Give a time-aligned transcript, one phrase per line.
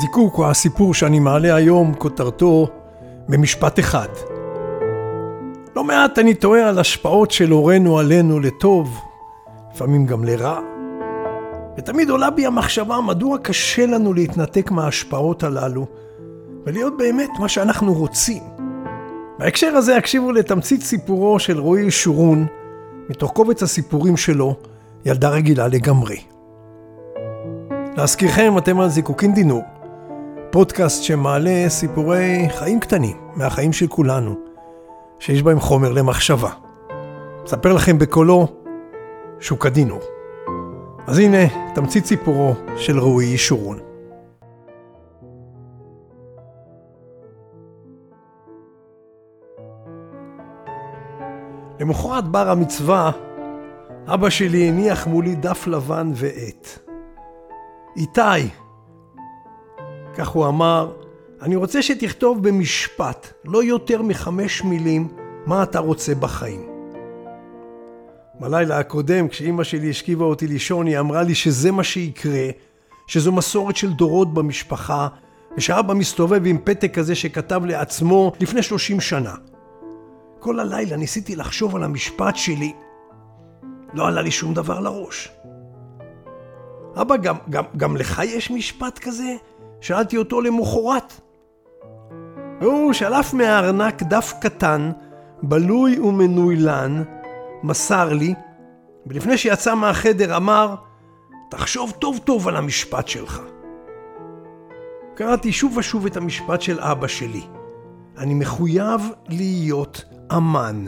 [0.00, 2.68] הזיקוק או הסיפור שאני מעלה היום, כותרתו
[3.28, 4.08] במשפט אחד.
[5.76, 9.00] לא מעט אני תוהה על השפעות של הורינו עלינו לטוב,
[9.74, 10.60] לפעמים גם לרע.
[11.78, 15.86] ותמיד עולה בי המחשבה מדוע קשה לנו להתנתק מההשפעות הללו
[16.66, 18.42] ולהיות באמת מה שאנחנו רוצים.
[19.38, 22.46] בהקשר הזה הקשיבו לתמצית סיפורו של רועי שורון,
[23.08, 24.54] מתוך קובץ הסיפורים שלו,
[25.04, 26.16] ילדה רגילה לגמרי.
[27.96, 29.62] להזכירכם, אתם על זיקוקין דינור,
[30.52, 34.34] פודקאסט שמעלה סיפורי חיים קטנים מהחיים של כולנו,
[35.18, 36.50] שיש בהם חומר למחשבה.
[37.46, 38.48] אספר לכם בקולו
[39.40, 40.00] שוק הדינור.
[41.06, 43.78] אז הנה, תמצית סיפורו של ראוי ישורון.
[51.80, 53.10] למחרת בר המצווה,
[54.06, 56.68] אבא שלי הניח מולי דף לבן ועט.
[57.96, 58.50] איתי,
[60.14, 60.92] כך הוא אמר,
[61.42, 65.08] אני רוצה שתכתוב במשפט, לא יותר מחמש מילים,
[65.46, 66.66] מה אתה רוצה בחיים.
[68.40, 72.48] בלילה הקודם, כשאימא שלי השכיבה אותי לישון, היא אמרה לי שזה מה שיקרה,
[73.06, 75.08] שזו מסורת של דורות במשפחה,
[75.56, 79.34] ושאבא מסתובב עם פתק כזה שכתב לעצמו לפני שלושים שנה.
[80.38, 82.72] כל הלילה ניסיתי לחשוב על המשפט שלי,
[83.94, 85.28] לא עלה לי שום דבר לראש.
[87.00, 89.36] אבא, גם, גם, גם לך יש משפט כזה?
[89.80, 91.20] שאלתי אותו למחרת.
[92.60, 94.90] והוא שלף מהארנק דף קטן,
[95.42, 97.02] בלוי ומנוילן,
[97.62, 98.34] מסר לי,
[99.06, 100.74] ולפני שיצא מהחדר אמר,
[101.50, 103.42] תחשוב טוב טוב על המשפט שלך.
[105.14, 107.42] קראתי שוב ושוב את המשפט של אבא שלי.
[108.18, 110.04] אני מחויב להיות
[110.36, 110.84] אמן,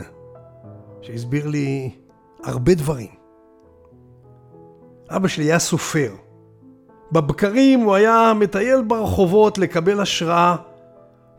[1.01, 1.91] שהסביר לי
[2.43, 3.11] הרבה דברים.
[5.09, 6.11] אבא שלי היה סופר.
[7.13, 10.55] בבקרים הוא היה מטייל ברחובות לקבל השראה,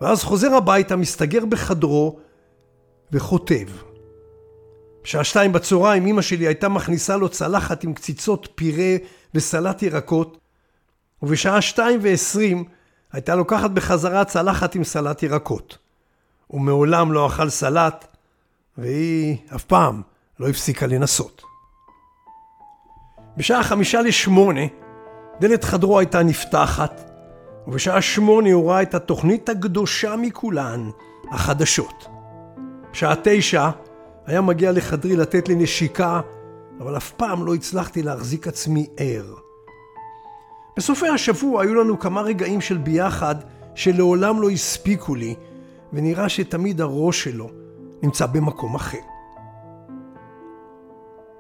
[0.01, 2.19] ואז חוזר הביתה, מסתגר בחדרו
[3.13, 3.69] וכותב.
[5.05, 8.97] בשעה שתיים בצהריים אמא שלי הייתה מכניסה לו צלחת עם קציצות פירה
[9.35, 10.39] וסלט ירקות,
[11.23, 12.65] ובשעה שתיים ועשרים
[13.13, 15.79] הייתה לוקחת בחזרה צלחת עם סלט ירקות.
[16.47, 18.07] הוא מעולם לא אכל סלט,
[18.79, 20.03] והיא אף פעם
[20.41, 21.43] לא הפסיקה לנסות.
[23.37, 24.84] בשעה חמישה לשמונה
[25.41, 27.11] דלת חדרו הייתה נפתחת,
[27.67, 30.91] ובשעה שמונה הוא ראה את התוכנית הקדושה מכולן,
[31.31, 32.07] החדשות.
[32.93, 33.71] בשעה תשע
[34.27, 36.21] היה מגיע לחדרי לתת לי נשיקה,
[36.81, 39.35] אבל אף פעם לא הצלחתי להחזיק עצמי ער.
[40.77, 43.35] בסופי השבוע היו לנו כמה רגעים של ביחד
[43.75, 45.35] שלעולם לא הספיקו לי,
[45.93, 47.51] ונראה שתמיד הראש שלו
[48.03, 48.99] נמצא במקום אחר.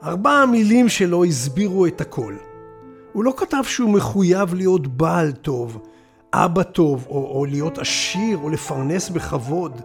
[0.03, 2.35] ארבע המילים שלו הסבירו את הכל.
[3.15, 5.79] הוא לא כתב שהוא מחויב להיות בעל טוב,
[6.33, 9.81] אבא טוב, או, או להיות עשיר, או לפרנס בכבוד.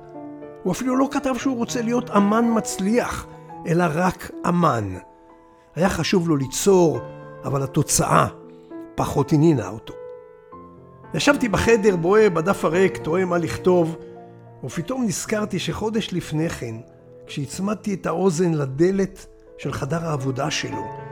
[0.64, 3.28] הוא אפילו לא כתב שהוא רוצה להיות אמן מצליח,
[3.68, 4.96] אלא רק אמן.
[5.76, 7.00] היה חשוב לו ליצור,
[7.44, 8.28] אבל התוצאה
[8.96, 9.94] פחות עניינה אותו.
[11.14, 13.96] ישבתי בחדר, בוהה בדף הריק, תוהה מה לכתוב,
[14.64, 16.76] ופתאום נזכרתי שחודש לפני כן,
[17.28, 19.26] כשהצמדתי את האוזן לדלת
[19.58, 21.09] של חדר העבודה שלו,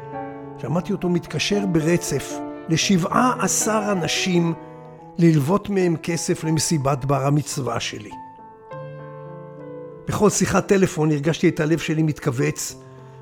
[0.62, 2.34] שמעתי אותו מתקשר ברצף
[2.69, 4.53] לשבעה עשר אנשים
[5.18, 8.12] ללוות מהם כסף למסיבת בר המצווה שלי.
[10.07, 12.75] בכל שיחת טלפון הרגשתי את הלב שלי מתכווץ,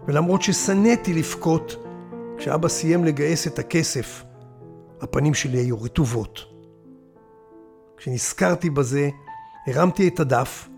[0.08, 1.86] ולמרות ששנאתי לבכות,
[2.38, 4.24] כשאבא סיים לגייס את הכסף,
[5.02, 6.40] הפנים שלי היו רטובות.
[7.98, 9.10] כשנזכרתי בזה,
[9.68, 10.70] הרמתי את הדף,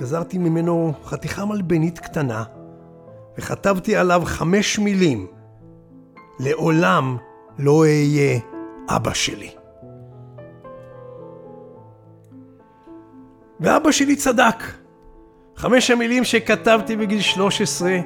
[0.00, 2.44] גזרתי ממנו חתיכה מלבנית קטנה,
[3.38, 5.26] וכתבתי עליו חמש מילים:
[6.40, 7.16] לעולם
[7.58, 8.38] לא אהיה
[8.88, 9.50] אבא שלי.
[13.60, 14.64] ואבא שלי צדק.
[15.56, 17.98] חמש המילים שכתבתי בגיל 13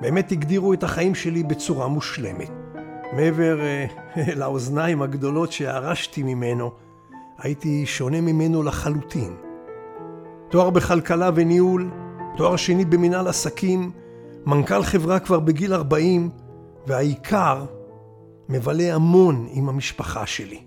[0.00, 2.50] באמת הגדירו את החיים שלי בצורה מושלמת.
[3.12, 6.70] מעבר uh, לאוזניים הגדולות שירשתי ממנו,
[7.38, 9.36] הייתי שונה ממנו לחלוטין.
[10.48, 11.90] תואר בכלכלה וניהול,
[12.36, 13.90] תואר שני במנהל עסקים,
[14.46, 16.30] מנכ"ל חברה כבר בגיל 40,
[16.86, 17.64] והעיקר,
[18.48, 20.62] מבלה המון עם המשפחה שלי.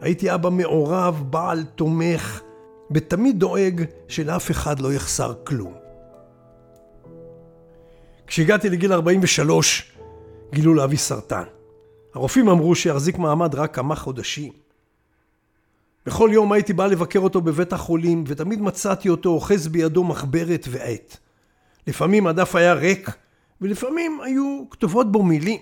[0.00, 2.40] הייתי אבא מעורב, בעל, תומך,
[2.90, 5.74] ותמיד דואג שלאף אחד לא יחסר כלום.
[8.26, 9.92] כשהגעתי לגיל 43,
[10.52, 11.44] גילו לאבי סרטן.
[12.14, 14.52] הרופאים אמרו שיחזיק מעמד רק כמה חודשים.
[16.06, 21.16] בכל יום הייתי בא לבקר אותו בבית החולים, ותמיד מצאתי אותו אוחז בידו מחברת ועט.
[21.86, 23.10] לפעמים הדף היה ריק,
[23.60, 25.60] ולפעמים היו כתובות בו מילים.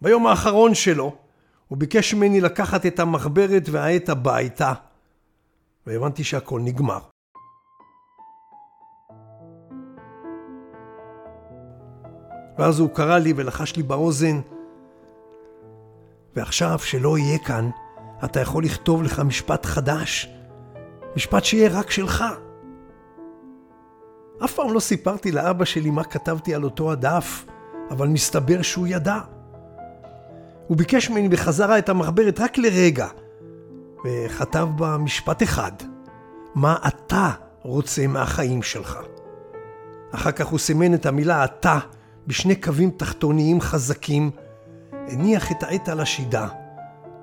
[0.00, 1.16] ביום האחרון שלו,
[1.68, 4.72] הוא ביקש ממני לקחת את המחברת והעט הביתה,
[5.86, 6.98] והבנתי שהכל נגמר.
[12.58, 14.40] ואז הוא קרא לי ולחש לי באוזן,
[16.36, 17.70] ועכשיו שלא יהיה כאן,
[18.24, 20.28] אתה יכול לכתוב לך משפט חדש,
[21.16, 22.24] משפט שיהיה רק שלך.
[24.44, 27.44] אף פעם לא סיפרתי לאבא שלי מה כתבתי על אותו הדף,
[27.90, 29.18] אבל מסתבר שהוא ידע.
[30.66, 33.08] הוא ביקש ממני בחזרה את המחברת רק לרגע,
[34.04, 35.72] וכתב בה משפט אחד,
[36.54, 37.30] מה אתה
[37.62, 38.98] רוצה מהחיים שלך.
[40.14, 41.78] אחר כך הוא סימן את המילה אתה
[42.26, 44.30] בשני קווים תחתוניים חזקים,
[44.92, 46.48] הניח את העט על השידה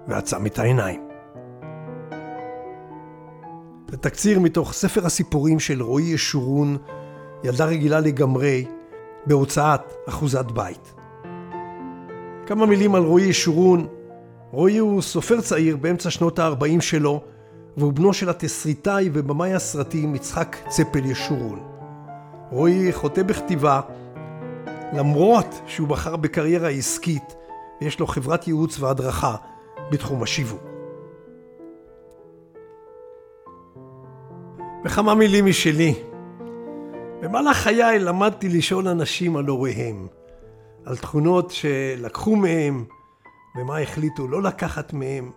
[0.07, 1.09] ועצם את העיניים.
[3.91, 6.77] זה תקציר מתוך ספר הסיפורים של רועי ישורון,
[7.43, 8.65] ילדה רגילה לגמרי,
[9.25, 10.93] בהוצאת אחוזת בית.
[12.45, 13.87] כמה מילים על רועי ישורון.
[14.51, 17.21] רועי הוא סופר צעיר באמצע שנות ה-40 שלו,
[17.77, 21.59] והוא בנו של התסריטאי ובמאי הסרטים יצחק צפל ישורון.
[22.51, 23.81] רועי חוטא בכתיבה,
[24.93, 27.35] למרות שהוא בחר בקריירה עסקית
[27.81, 29.35] ויש לו חברת ייעוץ והדרכה
[29.91, 30.63] בתחום השיווק.
[34.85, 36.08] וכמה מילים משלי.
[37.21, 40.07] במהלך חיי למדתי לשאול אנשים על הוריהם,
[40.85, 42.85] על תכונות שלקחו מהם
[43.55, 45.31] ומה החליטו לא לקחת מהם,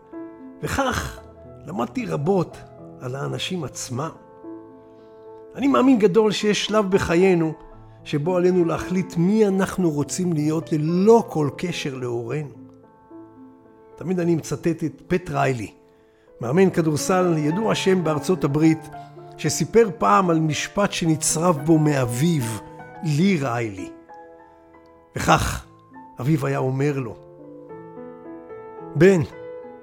[0.62, 1.20] וכך
[1.67, 2.56] למדתי רבות
[3.00, 4.11] על האנשים עצמם.
[5.55, 7.52] אני מאמין גדול שיש שלב בחיינו
[8.05, 12.50] שבו עלינו להחליט מי אנחנו רוצים להיות ללא כל קשר להורינו.
[13.96, 15.70] תמיד אני מצטט את פט ריילי,
[16.40, 18.88] מאמן כדורסל ידוע שם בארצות הברית,
[19.37, 22.43] שסיפר פעם על משפט שנצרב בו מאביו,
[23.02, 23.90] לי ריילי.
[25.17, 25.67] וכך
[26.20, 27.17] אביו היה אומר לו,
[28.94, 29.20] בן,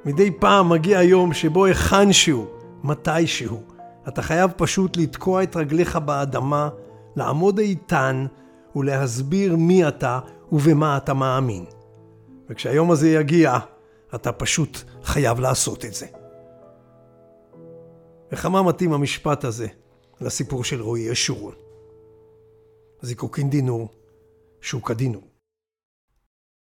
[0.06, 1.66] מדי פעם מגיע היום שבו
[2.12, 2.46] שהוא,
[2.84, 3.62] מתי שהוא,
[4.08, 6.70] אתה חייב פשוט לתקוע את רגליך באדמה,
[7.16, 8.26] לעמוד איתן
[8.76, 10.20] ולהסביר מי אתה
[10.52, 11.66] ובמה אתה מאמין.
[12.50, 13.58] וכשהיום הזה יגיע,
[14.16, 16.19] אתה פשוט חייב לעשות את זה.
[18.32, 19.68] וכמה מתאים המשפט הזה
[20.22, 21.54] לסיפור של רועי אשורון.
[23.02, 23.90] זיקוקין דינור,
[24.62, 25.29] שוק הדינור.